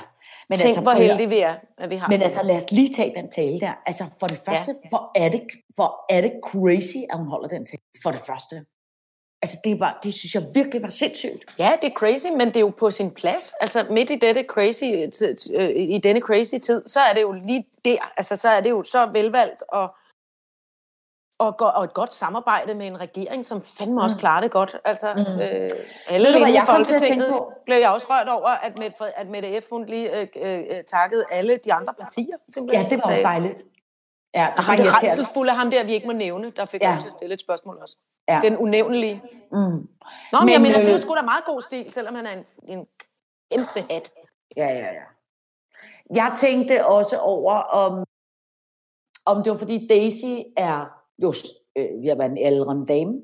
[0.48, 2.94] Men Tænk, altså, hvor heldige vi er, at vi har Men altså, lad os lige
[2.94, 3.72] tage den tale der.
[3.86, 4.88] Altså, for det første, ja.
[4.88, 5.42] hvor, er det,
[5.74, 7.82] hvor er det crazy, at hun holder den tale.
[8.02, 8.64] For det første.
[9.42, 11.54] Altså, det, var, det synes jeg virkelig var sindssygt.
[11.58, 13.52] Ja, det er crazy, men det er jo på sin plads.
[13.60, 14.84] Altså midt i dette crazy,
[15.54, 18.12] øh, i denne crazy tid, så er det jo lige der.
[18.16, 19.90] Altså så er det jo så velvalgt og,
[21.38, 24.20] og, go- og et godt samarbejde med en regering, som fandme også Mm.
[24.20, 24.76] klarer det godt.
[24.84, 25.40] Altså Mm.
[25.40, 25.70] øh,
[26.08, 29.64] alle inde i Folketinget blev jeg også rørt over, at Mette, at Mette F.
[29.70, 32.36] hun lige øh, øh, takkede alle de andre partier.
[32.54, 33.62] simpelthen, Ja, det var og også dejligt.
[34.34, 36.96] Ja, Og ham det redselsfulde, ham der, vi ikke må nævne, der fik Ja.
[37.00, 37.96] til at stille et spørgsmål også.
[38.28, 38.40] Ja.
[38.44, 39.22] Den unævnlige.
[39.52, 39.58] Mm.
[39.58, 39.88] Nå, men,
[40.40, 42.30] Men, jeg mener, det er jo øh, sgu da meget god stil, selvom han er
[42.32, 42.86] en, en
[43.50, 44.10] kæmpe hat.
[44.56, 45.02] Ja, ja, ja.
[46.14, 48.04] Jeg tænkte også over, om,
[49.24, 51.32] om det var fordi Daisy er jo
[51.78, 53.14] øh, ved at være en ældre dame.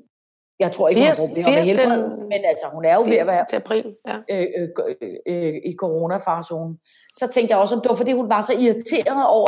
[0.59, 2.95] Jeg tror ikke, hun har 80 problemer med 80 den- helbred, men altså, hun er
[2.95, 3.95] jo ved at være til april.
[4.07, 4.17] Ja.
[4.31, 4.69] øh, øh,
[5.01, 6.79] øh, øh, i coronafarzonen.
[7.17, 9.47] Så tænkte jeg også, om det var fordi, hun var så irriteret over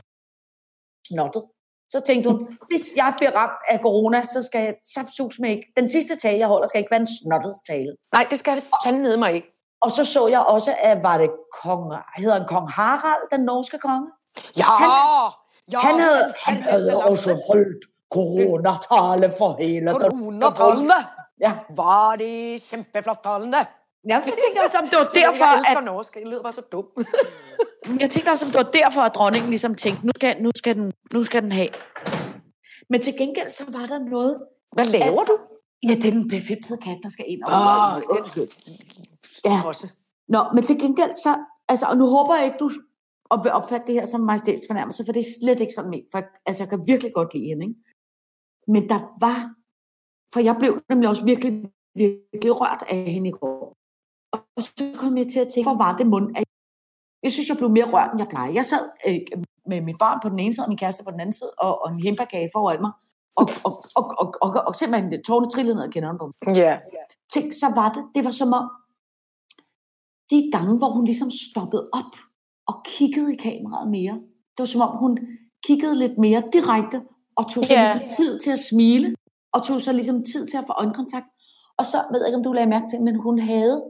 [1.08, 1.44] snottet.
[1.94, 5.74] Så tænkte hun, hvis jeg bliver ramt af corona, så skal jeg sapsus med ikke.
[5.78, 7.96] Den sidste tale, jeg holder, skal ikke være en snottet tale.
[8.14, 9.52] Nej, det skal det fandme mig ikke.
[9.82, 11.30] Og så så jeg også, at var det
[11.64, 14.08] kong, hedder han kong Harald, den norske konge?
[14.58, 14.90] Ja, Han-
[15.72, 20.94] ja, han havde, han det, havde også holdt coronatale for hele Coronatallene.
[21.42, 21.54] Ja.
[21.76, 23.58] Var det kjempeflott tallene.
[24.10, 26.16] ja, så tænkte jeg også, om det var derfor, jeg elsker at, norsk.
[26.16, 26.86] Jeg lyder bare så dum.
[28.02, 30.76] jeg tænkte også, om det var derfor, at dronningen ligesom tænkte, nu skal, nu skal,
[30.76, 31.68] den, nu skal den have.
[32.90, 34.42] Men til gengæld, så var der noget,
[34.74, 35.38] Hvad laver du?
[35.84, 37.42] ja, det er den befimsede kat, der skal ind.
[37.48, 38.48] Åh, undskyld.
[39.46, 39.60] Ja.
[39.64, 39.90] Tosse.
[40.28, 41.36] Nå, men til gengæld så,
[41.70, 42.70] altså, og nu håber jeg ikke, du
[43.30, 46.22] op- vil opfatte det her som majestætsfornærmelse, for det er slet ikke sådan ment, for
[46.46, 47.80] altså, jeg kan virkelig godt lide hende, ikke?
[48.68, 49.38] Men der var,
[50.34, 51.54] for jeg blev nemlig også virkelig,
[51.96, 53.74] virkelig rørt af hende i går.
[54.32, 56.44] Og så kom jeg til at tænke, hvor var det mund af
[57.26, 58.52] jeg synes, jeg blev mere rørt, end jeg plejer.
[58.60, 59.20] Jeg sad øh,
[59.72, 61.82] med mit barn på den ene side, og min kæreste på den anden side, og,
[61.82, 62.92] og en hembakage foran mig,
[63.40, 66.56] og, og, og, og, og, og, og simpelthen tårne trillede ned og kenderne på mig
[66.56, 66.80] Ja.
[67.34, 68.66] tænk, så var det, det var som om,
[70.32, 72.14] de gange, hvor hun ligesom stoppede op
[72.68, 74.14] og kiggede i kameraet mere,
[74.54, 75.14] det var som om, hun
[75.68, 76.98] kiggede lidt mere direkte,
[77.36, 77.84] og tog sig Ja.
[77.84, 78.00] yeah.
[78.00, 79.16] ligesom tid til at smile,
[79.54, 81.26] og tog sig ligesom tid til at få øjenkontakt.
[81.78, 83.84] Og så ved jeg ikke, om du lagde mærke til, men hun havde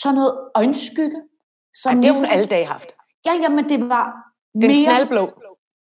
[0.00, 1.20] sådan noget øjenskygge.
[1.82, 2.90] Som Ej, det har hun ligesom- alle dage haft.
[3.26, 4.06] Ja, ja, men det var
[4.54, 5.24] Den er mere, knaldblå.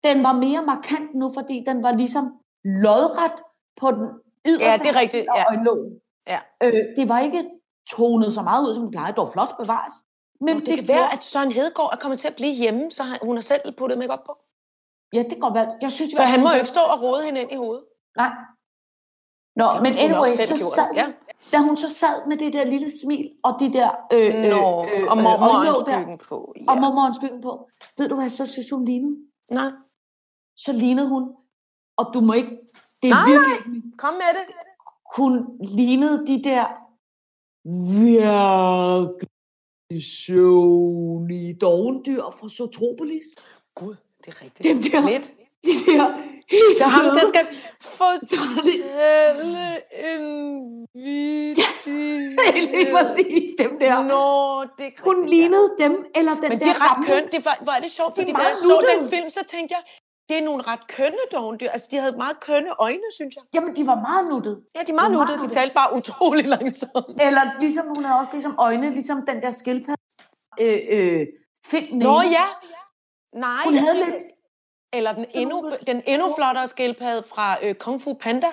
[0.05, 2.25] den var mere markant nu, fordi den var ligesom
[2.65, 3.33] lodret
[3.81, 4.07] på den
[4.47, 5.45] yderste Ja, det er rigtigt, ja.
[5.51, 5.91] øjenlågen.
[6.27, 6.39] Ja.
[6.65, 7.45] Øh, det var ikke
[7.91, 9.13] tonet så meget ud, som det plejer.
[9.13, 9.95] Det var flot bevares.
[10.41, 12.91] Men Men det, det kan være, at Søren Hedegaard er kommet til at blive hjemme,
[12.91, 14.33] så hun har selv puttet op på.
[15.13, 15.69] Ja, det kan godt.
[15.83, 17.85] Jeg synes, For han må jo ikke stå og rode hende ind i hovedet.
[18.17, 18.31] Nej.
[19.57, 21.07] Nå, Det men anyway, så sad, ja.
[21.53, 24.85] da hun så sad med det der lille smil, og de der øh, øh, Nå,
[24.85, 26.35] øh, og øh, mormorens øjenlåg der, skyggen på.
[26.69, 26.81] og Ja.
[26.81, 27.69] mormorens skyggen på.
[27.99, 29.17] Ved du hvad, så synes hun lignede?
[29.51, 29.71] Nej,
[30.57, 31.23] Så lignede hun,
[31.97, 32.51] og du må ikke,
[33.03, 34.45] det er Nej, virkelig, kom med det.
[35.17, 35.33] hun
[35.79, 36.65] lignede de der
[38.03, 43.25] virkelig søvnige dovendyr fra Zootropolis.
[43.75, 44.65] Gud, det er rigtigt.
[44.69, 45.27] Dem der, Lidt.
[45.67, 46.07] de der
[46.51, 47.47] helt Det er ham, der skal
[47.81, 48.73] fortælle
[50.09, 50.25] en
[51.07, 52.77] vittighed.
[52.77, 54.03] Lige præcis, dem der.
[54.03, 55.31] Nå, det er rigtigt, Hun ja.
[55.31, 57.33] lignede dem, eller den Men der det er ret gamle- kønt.
[57.33, 59.41] Det var, hvor er det sjovt, De fordi da meget jeg så den film, så
[59.49, 59.83] tænkte jeg,
[60.29, 61.69] det er nogle ret kønne dovendyr.
[61.69, 63.43] Altså, de havde meget kønne øjne, synes jeg.
[63.55, 64.61] Jamen, de var meget nuttede.
[64.75, 65.39] Ja, de er meget De nuttede.
[65.41, 67.21] De talte bare utrolig langsomt.
[67.29, 70.03] Eller ligesom, hun havde også ligesom øjne, ligesom den der skildpadde.
[70.61, 71.27] Øh, øh,
[71.67, 72.45] Find Nå ja.
[73.35, 74.15] Nej, Hun jeg havde lidt-
[74.93, 78.47] Eller den endnu, den endnu flottere skildpadde fra øh, Kung Fu Panda.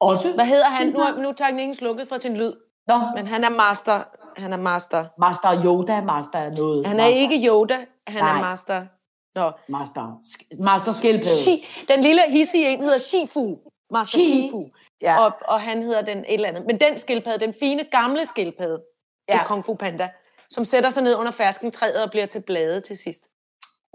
[0.00, 0.32] Også.
[0.34, 0.86] Hvad hedder han?
[0.88, 2.52] Nu, er- nu er teknikken slukket fra sin lyd.
[2.86, 4.02] Nå, Men han er master.
[4.36, 5.04] Han er master.
[5.18, 6.86] Master Yoda, Master noget.
[6.86, 7.86] Han er master, ikke Yoda.
[8.06, 8.36] Han Nej.
[8.36, 8.86] er master.
[9.34, 9.52] Nå.
[9.68, 10.20] Master.
[10.64, 11.38] Master skildpadde.
[11.42, 13.54] Shi, den lille hissige en hedder Shifu.
[13.90, 14.24] Master Shi.
[14.42, 14.66] Shifu.
[15.02, 15.24] Ja.
[15.24, 16.66] Og, og han hedder den et eller andet.
[16.66, 18.82] Men den skildpadde, den fine gamle skildpadde,
[19.28, 19.42] ja.
[19.42, 20.08] I Kung Fu Panda,
[20.50, 23.22] som sætter sig ned under ferskentræet og bliver til blade til sidst.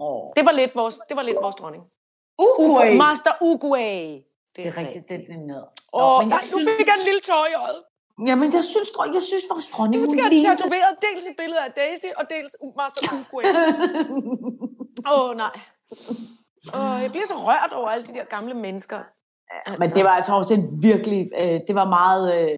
[0.00, 0.32] Åh.
[0.36, 1.84] Det var lidt vores, det var lidt vores dronning.
[2.38, 2.96] Uguay.
[2.96, 4.02] Master Uguay.
[4.56, 5.62] Det er rigtigt, det er den ned.
[5.92, 7.82] Åh, men nej, jeg nu synes, fik jeg en lille tår i øjet.
[8.28, 10.56] jamen, jeg synes, tror- jeg synes vores dronning, Nu hun skal jeg lignede...
[10.56, 13.44] tatoveret dels et billede af Daisy, og dels Master Uguay.
[15.12, 15.54] Åh, oh, nej.
[16.78, 19.00] Oh, jeg bliver så rørt over alle de der gamle mennesker.
[19.66, 19.78] Altså.
[19.78, 22.50] Men det var altså også en virkelig, øh, det var meget, øh,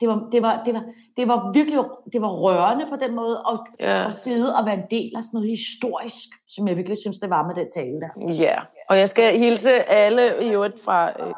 [0.00, 0.82] det, var, det, var, det, var,
[1.16, 1.78] det var virkelig,
[2.12, 4.06] det var rørende på den måde, og, Ja.
[4.06, 7.30] at sidde og være en del af sådan noget historisk, som jeg virkelig synes, det
[7.30, 8.32] var med den tale der.
[8.32, 8.56] Ja,
[8.88, 11.34] og jeg skal hilse alle i øvrigt fra, øh, jeg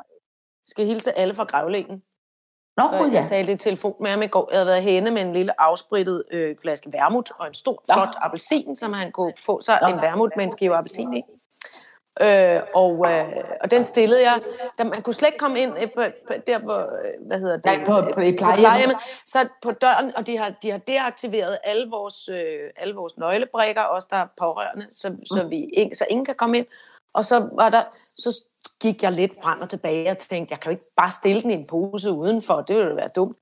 [0.67, 2.03] skal hilse alle fra gravlingen.
[2.77, 3.19] Nå, For gud ja.
[3.21, 4.49] jeg talte i telefon med ham i går.
[4.51, 7.95] Jeg havde været henne med en lille afsprittet øh, flaske vermut og en stor, Nå.
[7.95, 9.89] flot appelsin, som han kunne få sig Nå.
[9.89, 11.23] en vermut med en skive appelsin i.
[12.21, 13.25] Øh, og, øh,
[13.61, 14.41] og den stillede jeg,
[14.79, 17.57] da man kunne slet ikke komme ind øh, på, på, der, hvor, øh, hvad hedder
[17.57, 17.65] det?
[17.65, 18.97] Nej, på- på- i plejehjemmet.
[19.27, 23.83] Så på døren, og de har, de har deaktiveret alle vores, øh, alle vores nøglebrikker,
[23.83, 25.51] også der er pårørende, så, så, Mm.
[25.51, 26.67] vi, ikke- så ingen kan komme ind.
[27.15, 27.83] Og så var der,
[28.19, 28.45] så
[28.81, 31.51] gik jeg lidt frem og tilbage og tænkte, jeg kan jo ikke bare stille den
[31.51, 33.37] i en pose udenfor, det ville være dumt.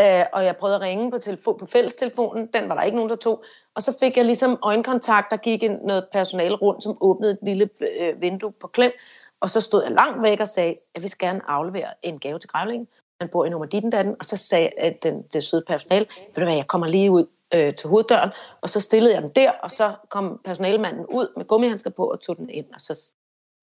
[0.00, 3.10] Øh, og jeg prøvede at ringe på, telefon, på fællestelefonen, den var der ikke nogen,
[3.10, 3.44] der tog.
[3.74, 7.38] Og så fik jeg ligesom øjenkontakt, der gik en, noget personale rundt, som åbnede et
[7.42, 7.68] lille
[8.00, 8.92] øh, vindue på klem.
[9.40, 12.50] Og så stod jeg langt væk og sagde, jeg vil gerne aflevere en gave til
[12.50, 12.88] grævlingen.
[13.20, 14.16] Han bor i nummer dit datten.
[14.18, 17.26] Og så sagde at den, det søde personale, ved du hvad, jeg kommer lige ud
[17.54, 18.30] øh, til hoveddøren.
[18.60, 22.20] Og så stillede jeg den der, og så kom personalemanden ud med gummihandsker på og
[22.20, 22.66] tog den ind.
[22.74, 23.12] Og så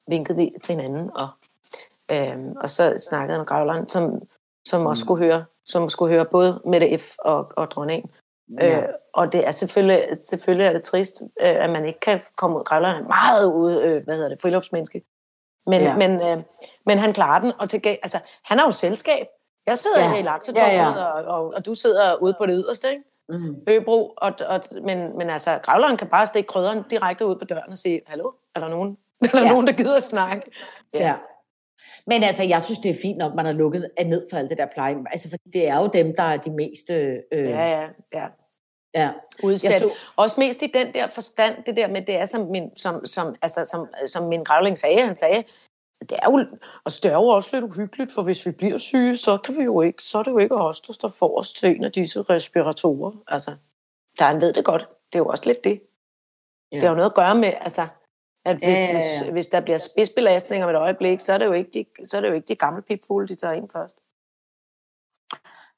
[0.08, 1.28] vinkede vi til hinanden, og,
[2.12, 4.22] øhm, og så snakkede jeg med gravleren, som,
[4.68, 7.12] som også skulle høre, som skulle høre både Mette F.
[7.20, 8.12] og, og dronningen.
[8.60, 8.80] Ja.
[8.80, 12.58] Øh, og det er selvfølgelig, selvfølgelig er det trist, øh, at man ikke kan komme
[12.60, 12.64] ud.
[12.64, 15.02] Gravleren er meget ude, øh, hvad hedder det, friluftsmenneske.
[15.68, 15.88] Men, Ja.
[15.90, 15.96] ja.
[16.08, 16.44] men, øh,
[16.86, 19.28] men han klarer den, og til, altså, han har jo selskab.
[19.68, 20.06] Jeg sidder Ja.
[20.06, 20.12] ja.
[20.12, 21.00] her i laksetårnet, Ja, ja, ja.
[21.00, 21.12] ja.
[21.22, 23.04] og, og, og, du sidder ude på det yderste, ikke?
[23.30, 23.56] Mm.
[23.68, 27.72] Øbro, og, og, men, men altså, gravleren kan bare stikke krydderen direkte ud på døren
[27.72, 29.44] og sige, hallo, er der nogen, er der, Ja.
[29.46, 29.52] ja.
[29.52, 30.52] nogen, der gider at snakke?
[30.94, 31.16] Ja.
[32.08, 34.58] Men altså, jeg synes, det er fint nok, man har lukket ned for alt det
[34.58, 34.96] der pleje.
[35.12, 36.90] Altså, for det er jo dem, der er de mest...
[36.90, 38.28] Øh, Ja, ja, ja.
[38.94, 39.12] ja.
[39.44, 39.72] Udsat.
[39.72, 39.86] Jeg Så...
[39.86, 43.06] så- Også mest i den der forstand, det der med, det er som min, som,
[43.06, 45.44] som, altså, som, som min gravling sagde, han sagde,
[46.02, 46.46] det er jo,
[46.84, 49.64] og det er jo også lidt uhyggeligt, for hvis vi bliver syge, så kan vi
[49.64, 52.22] jo ikke, så er det jo ikke os, der står forrest til en af disse
[52.22, 53.12] respiratorer.
[53.28, 53.52] Altså,
[54.20, 54.82] der han ved det godt.
[54.82, 55.82] Det er jo også lidt det.
[56.72, 56.76] Ja.
[56.76, 57.88] Det har jo noget at gøre med, altså,
[58.46, 58.94] at hvis, Ja, ja, ja.
[58.94, 62.18] Hvis, hvis der bliver spidsbelastning om et øjeblik, så er det jo ikke de, så
[62.18, 63.96] er det jo ikke de gamle pipfugle, de tager ind først.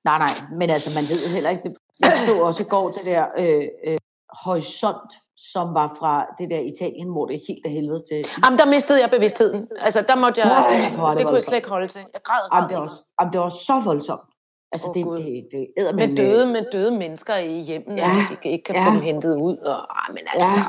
[0.04, 0.28] Nej, nej,
[0.60, 1.76] men altså, man ved heller ikke...
[2.02, 3.97] Jeg så også i går det der øh, øh,
[4.43, 8.19] horisont, som var fra det der Italien, hvor det er helt af helvede til.
[8.45, 9.67] Jamen, der mistede jeg bevidstheden.
[9.80, 10.47] Altså, der måtte jeg...
[10.49, 12.02] Nej, det, det kunne jeg slet ikke holde til.
[12.13, 12.60] Jeg græd, græd.
[12.60, 14.30] Jamen, det, også, jamen, det var så voldsomt.
[14.71, 18.36] Altså, Åh, det, det, det æder med døde, med døde mennesker i hjemmen, Ja, ja,
[18.36, 18.86] og de ikke kan ja.
[18.88, 19.58] få dem hentet ud.
[19.58, 20.65] Og, ah, men altså, Ja.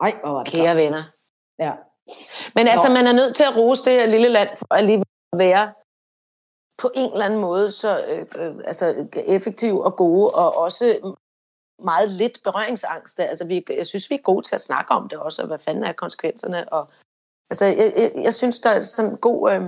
[0.00, 0.76] Ej, hvor var det kære klart.
[0.76, 1.02] venner.
[1.58, 1.72] Ja.
[2.54, 2.94] Men altså, Nå.
[2.94, 5.72] man er nødt til at rose det her lille land for alligevel at være
[6.78, 11.14] på en eller anden måde så øh, øh, altså, effektiv og gode, og også
[11.82, 13.20] meget lidt berøringsangst.
[13.20, 15.58] Altså, vi, jeg synes, vi er gode til at snakke om det også, og hvad
[15.58, 16.72] fanden er konsekvenserne.
[16.72, 16.88] Og,
[17.50, 19.52] altså, jeg, jeg, jeg synes, der er sådan en god...
[19.52, 19.62] Øh,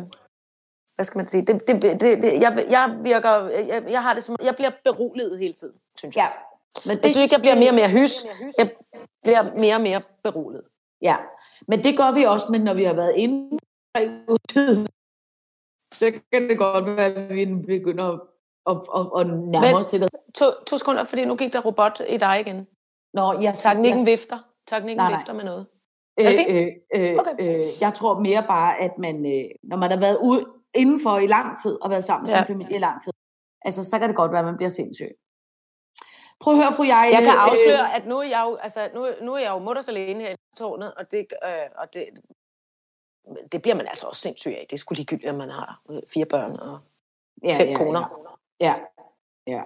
[0.95, 1.47] hvad skal man sige?
[1.47, 3.49] Det, det, det, det, jeg, jeg virker...
[3.49, 4.37] Jeg, jeg har det som...
[4.43, 6.33] Jeg bliver beroliget hele tiden, synes jeg.
[6.37, 6.43] Ja.
[6.85, 8.25] Men Jeg synes ikke, jeg bliver mere og mere hys.
[8.59, 8.71] Jeg
[9.23, 10.65] bliver mere og mere beroliget.
[11.03, 11.17] Ja,
[11.69, 13.59] men det gør vi også, men når vi har været inde
[15.95, 18.21] så kan det godt være, at vi begynder at,
[18.71, 20.09] at, at, at nærme os det der.
[20.35, 22.67] To, to sekunder, fordi nu gik der robot i dig igen.
[23.15, 24.39] Nå, jeg, Teknikken jeg, vifter.
[24.69, 25.19] Teknikken Nej, nej.
[25.19, 25.67] vifter med noget.
[26.21, 27.35] øh, øh, øh, Okay.
[27.41, 31.27] øh, jeg tror mere bare, at man, øh, når man har været ude indenfor i
[31.27, 32.39] lang tid, og været sammen med Ja.
[32.45, 33.13] sin familie i lang tid,
[33.65, 35.11] altså, så kan det godt være, at man bliver sindssyg.
[36.41, 37.17] Prøv at høre, fru Jejle.
[37.17, 39.59] Jeg kan øh, afsløre, at nu er jeg jo, altså, nu, nu er jeg jo
[39.59, 42.05] mutters alene her i tårnet, og det, øh, og det,
[43.53, 44.67] det bliver man altså også sindssyg af.
[44.71, 46.79] Det er sgu ligegyldigt, at man har øh, fire børn og
[47.43, 48.35] ja, fem ja, koner.
[48.61, 48.75] Ja.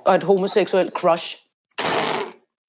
[0.04, 1.46] Og et homoseksuelt crush.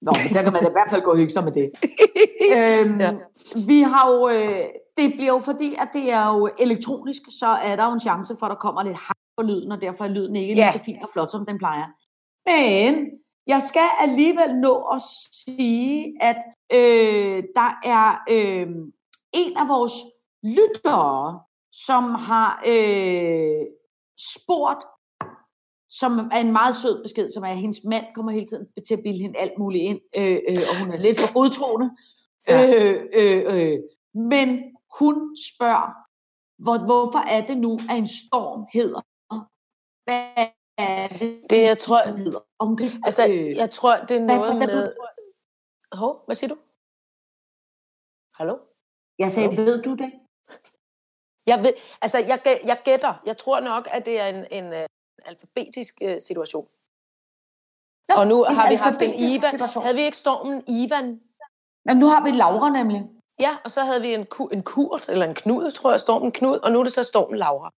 [0.01, 1.71] Nå, men der kan man i hvert fald gå og hygge sig med det.
[2.57, 3.11] øhm, ja.
[3.11, 3.17] Ja.
[3.67, 4.65] Vi har jo, øh,
[4.97, 8.35] det bliver jo fordi, at det er jo elektronisk, så er der jo en chance
[8.39, 10.71] for, at der kommer lidt hak på lyden, og derfor er lyden ikke lige Ja.
[10.71, 11.87] så fin og flot, som den plejer.
[12.45, 13.09] Men
[13.47, 15.01] jeg skal alligevel nå at
[15.31, 16.35] sige, at
[16.73, 18.67] øh, der er øh,
[19.33, 19.93] en af vores
[20.43, 23.65] lyttere, som har øh,
[24.35, 24.83] spurgt,
[25.89, 28.93] som er en meget sød besked, som er, at hendes mand kommer hele tiden til
[28.93, 31.89] at bilde hende alt muligt ind, øh, øh, og hun er lidt for godtroende.
[32.47, 32.91] Ja.
[32.91, 33.79] Øh, øh, øh.
[34.13, 34.63] Men
[34.99, 35.89] hun spørger,
[36.63, 39.01] hvor, hvorfor er det nu, at en storm hedder?
[40.03, 42.01] Hvad det, Det, jeg tror,
[42.77, 44.93] kan ikke, altså, øh, jeg tror, det er noget hvad- med...
[45.91, 46.57] Hov, hvad siger du?
[48.37, 48.55] Hallo?
[49.19, 50.11] jeg sagde, ved du det?
[51.47, 53.13] Jeg ved, altså, jeg, jeg gætter.
[53.25, 54.85] Jeg tror nok, at det er en, en uh,
[55.25, 56.67] alfabetisk uh, situation.
[58.09, 59.51] Nå, og nu har vi haft en Ivan.
[59.51, 59.83] situation.
[59.83, 61.21] Havde vi ikke stormen Ivan?
[61.87, 63.01] Jamen, nu har vi Laura nemlig.
[63.39, 66.31] Ja, og så havde vi en, ku, en kurt, eller en knud, tror jeg, stormen
[66.31, 67.71] Knud, og nu er det så stormen Laura.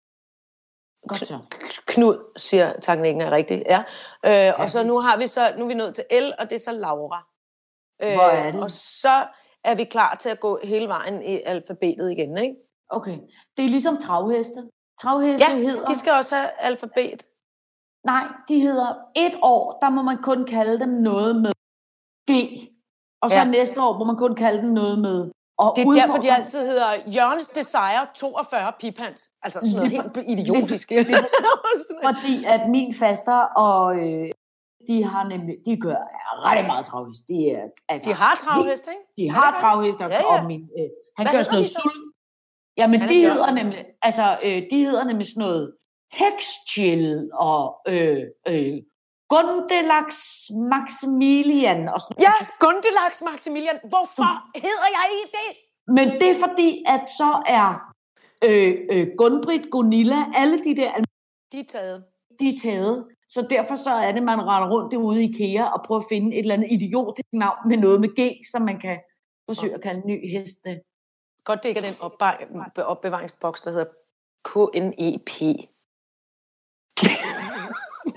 [1.07, 1.39] Godt så.
[1.87, 3.83] Knud, siger teknikken er rigtigt, ja.
[4.25, 6.55] Øh, og så nu har vi så, nu er vi nået til L, og det
[6.55, 7.27] er så Laura.
[8.03, 8.61] Øh, Hvor er det?
[8.63, 9.27] Og så
[9.63, 12.55] er vi klar til at gå hele vejen i alfabetet igen, ikke?
[12.89, 13.17] Okay.
[13.57, 14.69] Det er ligesom travheste.
[15.01, 15.85] Travheste Ja, hedder...
[15.85, 17.27] de skal også have alfabet.
[18.05, 21.51] Nej, de hedder et år, der må man kun kalde dem noget med
[22.31, 22.31] G.
[23.21, 23.37] Og så.
[23.37, 23.43] Ja.
[23.43, 25.31] næste år må man kun kalde dem noget med...
[25.57, 29.21] Og Det er derfor, de udfordre- altid hedder Jørgens Desire 42 Pipans.
[29.43, 30.91] Altså sådan noget helt idiotisk.
[32.07, 33.95] Fordi at min faster og...
[33.97, 34.29] Øh,
[34.87, 35.55] de har nemlig...
[35.65, 35.95] De gør
[36.47, 37.23] ret meget travhest.
[37.27, 39.01] De, er, altså, de har travhest, ikke?
[39.17, 40.39] De har travhest, og, Ja, ja.
[40.41, 42.03] og min, øh, han Hvad gør sådan noget sult.
[42.77, 45.73] Jamen, de hedder nemlig, altså, øh, de hedder nemlig sådan noget
[46.13, 48.73] Hexchill og øh, øh,
[49.34, 50.08] Gundelax
[50.74, 52.34] Maximilian og sådan Ja.
[52.60, 53.78] Gundelax Maximilian.
[53.89, 55.50] Hvorfor hedder jeg ikke det?
[55.96, 57.67] Men det er fordi, at så er
[58.48, 60.91] øh, øh, Gunbrit, Gunilla, alle de der,
[61.52, 62.04] De er taget.
[62.39, 63.08] de er taget.
[63.28, 66.36] Så derfor så er det, man render rundt derude i IKEA og prøver at finde
[66.36, 68.19] et eller andet idiotisk navn med noget med G,
[68.52, 69.00] som man kan
[69.50, 70.65] forsøge at kalde en ny hest.
[71.43, 73.86] Godt, det ikke er den opbe- opbevaringsboks, der hedder
[74.50, 75.30] KNEP.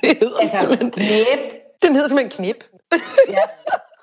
[0.03, 1.39] det hedder Altså, simpelthen- knæb.
[1.83, 2.65] Den hedder simpelthen knip.
[3.29, 3.43] Ja,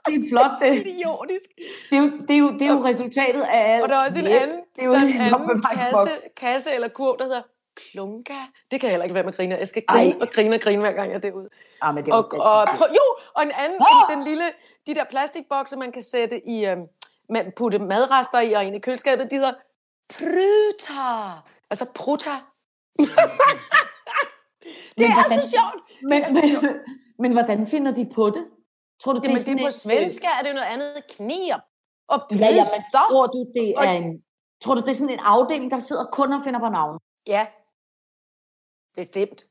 [0.05, 0.51] det er flot.
[0.61, 1.49] Det, Idiotisk.
[1.89, 3.83] det, er jo, det, er jo, det er jo resultatet af alt.
[3.83, 4.41] Og der er også en knæb.
[4.41, 7.41] anden, Det er jo der er en en anden kasse, kasse eller kurv, der hedder
[7.91, 8.33] Plunga.
[8.71, 9.57] Det kan jeg heller ikke være med griner.
[9.57, 10.17] Jeg skal grine Ej.
[10.21, 11.49] og grine og grine, hver gang jeg er derude.
[11.81, 14.15] Ah, men det er Og, og, prøv, jo, og en anden, Ah!
[14.15, 14.43] den lille,
[14.87, 16.81] de der plastikbokse, man kan sætte i, øhm,
[17.29, 19.53] man putte madrester i og ind i køleskabet, de hedder
[20.09, 21.39] pruta.
[21.69, 22.29] Altså pruta.
[24.63, 25.84] det Men er hvordan- så sjovt.
[26.02, 26.76] men, men,
[27.21, 28.47] men hvordan finder de på det?
[29.04, 31.04] Tror du, Jamen, sådan det er på svensk, er det noget andet.
[31.10, 31.56] Knir
[32.08, 34.23] og øh, Ja, ja, men tror du, det Og- er en,
[34.63, 36.99] tror du, det er sådan en afdeling, der sidder kun og finder på navn?
[37.28, 37.47] Ja,
[38.95, 39.45] bestemt.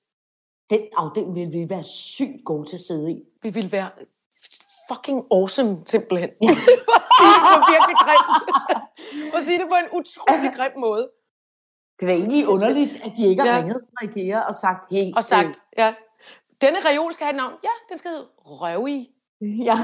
[0.71, 3.23] Den afdeling vil vi være sygt gode til at sidde i.
[3.43, 3.91] Vi ville være
[4.93, 6.31] fucking awesome, simpelthen.
[6.41, 8.31] For at sige det på virkelig grimt.
[9.31, 11.11] For at sige det på en utrolig grim måde.
[12.07, 13.57] Det er egentlig underligt, at de ikke har Ja.
[13.57, 15.95] ringet fra IKEA og sagt, hey, Og sagt, ja,
[16.61, 17.53] denne reol skal have et navn.
[17.65, 19.09] Ja, den skal hedde Røvi,
[19.43, 19.75] øh, ja.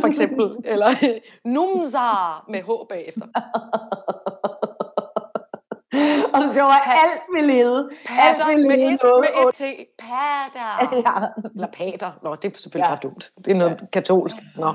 [0.00, 0.56] for eksempel.
[0.64, 0.90] Eller
[1.54, 2.08] Numza
[2.48, 3.26] med H bagefter.
[6.34, 7.90] og er, at alt vil lede.
[8.08, 9.60] Alt vil med lede et, noget med et T.
[9.98, 10.96] Pater.
[10.96, 11.26] Ja.
[11.54, 12.10] Eller pater.
[12.22, 12.94] Nå, det er selvfølgelig Ja.
[12.94, 13.32] bare dumt.
[13.36, 14.36] Det er noget katolsk.
[14.56, 14.74] Nå.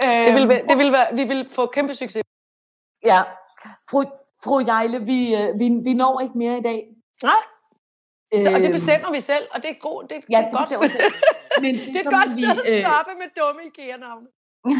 [0.00, 2.22] Det vil, det vil være, vi vil få kæmpe succes.
[3.04, 3.20] Ja.
[3.90, 4.04] Fru,
[4.44, 6.80] fru Jejle, vi, øh, vi, vi når ikke mere i dag.
[7.22, 7.42] Nej,
[8.32, 10.78] og det Øhm, bestemmer vi selv, og det er, god, det, Ja, det er det
[10.78, 10.90] godt.
[10.90, 11.12] selv.
[11.64, 14.26] Men det er et som godt vi, at øh, stoppe med dumme IKEA-navne.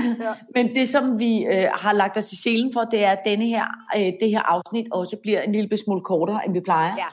[0.57, 3.45] Men det, som vi øh, har lagt os i selen for, det er, at denne
[3.45, 3.65] her,
[3.97, 6.95] øh, det her afsnit også bliver en lille smule kortere, end vi plejer.
[7.05, 7.09] Ja,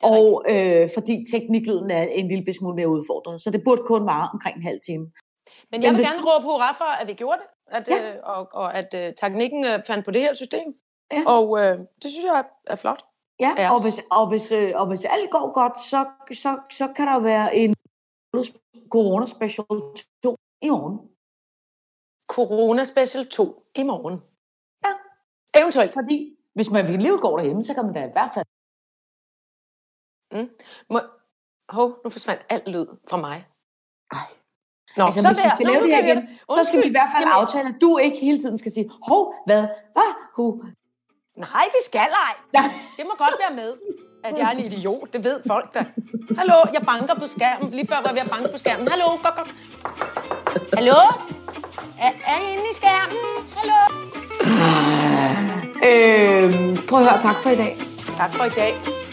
[0.00, 3.40] det er og øh, fordi tekniklyden er en lille smule mere udfordret.
[3.40, 5.04] Så det burde kun vare omkring en halv time.
[5.04, 5.12] Men
[5.72, 7.96] jeg Men vil hvis gerne råbe hurra for, at vi gjorde det, at, Ja.
[7.96, 8.14] ja.
[8.14, 10.66] øh, og, og at øh, teknikken øh, fandt på det her system.
[11.14, 11.22] Ja.
[11.34, 13.04] Og øh, det synes jeg er, er flot.
[13.40, 13.72] Ja, Ja.
[13.74, 16.00] og hvis, og, hvis, øh, og hvis alt går godt, så,
[16.42, 17.74] så, så kan der være en
[18.94, 19.66] Corona Special
[20.22, 20.96] 2 i morgen.
[22.28, 24.16] Corona Special 2 i morgen.
[24.84, 24.92] Ja.
[25.60, 25.92] Eventuelt.
[25.94, 28.46] Fordi hvis man vil leve går derhjemme, så kan man da i hvert fald...
[30.90, 30.98] Må...
[31.68, 33.46] Hov, nu forsvandt alt lyd fra mig.
[34.12, 34.18] Ej.
[34.96, 35.54] Nå, Altså, så hvis vi der.
[35.56, 36.20] skal Nå, lave det her igen,
[36.58, 38.90] så skal vi i hvert fald Jamen, aftale, at du ikke hele tiden skal sige,
[39.10, 39.62] hov, hvad,
[39.96, 40.46] hvad, hu.
[41.36, 42.62] Nej, vi skal ej.
[42.96, 43.72] Det må godt være med,
[44.24, 45.12] at jeg er en idiot.
[45.12, 45.84] Det ved folk da.
[46.38, 47.70] Hallo, jeg banker på skærmen.
[47.70, 48.88] Lige før var jeg ved at banke på skærmen.
[48.88, 49.48] Hallo, gok, gok.
[50.74, 51.00] Hallo?
[52.00, 53.18] Er, er I inde i skærmen?
[53.56, 53.80] Hallo?
[55.88, 57.82] Øh, prøv at høre, tak for i dag.
[58.16, 59.03] Tak for i dag.